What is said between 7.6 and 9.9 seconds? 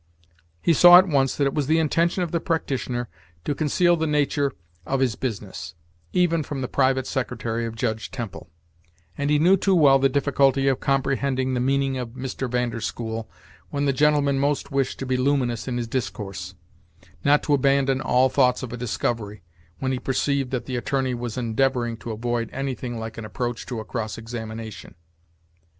of Judge Temple; and he knew too